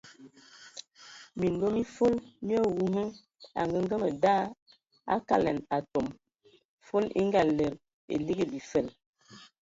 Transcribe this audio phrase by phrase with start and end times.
[1.39, 2.13] Minlo mi fol
[2.45, 2.95] mi awu hm
[3.61, 4.33] angəngəmə da
[5.15, 6.07] akalɛn atɔm,
[6.87, 7.67] fol e ngalɛdə
[8.13, 8.87] e ligi bifəl.